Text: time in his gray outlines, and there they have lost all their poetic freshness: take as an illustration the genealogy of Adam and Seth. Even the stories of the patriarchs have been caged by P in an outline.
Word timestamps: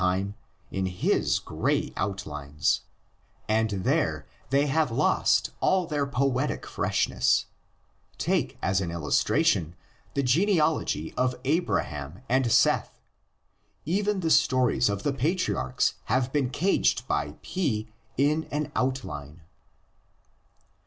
time 0.01 0.33
in 0.71 0.87
his 0.87 1.37
gray 1.37 1.93
outlines, 1.95 2.81
and 3.47 3.69
there 3.85 4.25
they 4.49 4.65
have 4.65 4.89
lost 4.89 5.51
all 5.59 5.85
their 5.85 6.07
poetic 6.07 6.65
freshness: 6.65 7.45
take 8.17 8.57
as 8.63 8.81
an 8.81 8.89
illustration 8.89 9.75
the 10.15 10.23
genealogy 10.23 11.13
of 11.13 11.35
Adam 11.45 12.21
and 12.27 12.51
Seth. 12.51 12.99
Even 13.85 14.21
the 14.21 14.31
stories 14.31 14.89
of 14.89 15.03
the 15.03 15.13
patriarchs 15.13 15.93
have 16.05 16.33
been 16.33 16.49
caged 16.49 17.07
by 17.07 17.35
P 17.43 17.87
in 18.17 18.45
an 18.45 18.71
outline. 18.75 19.41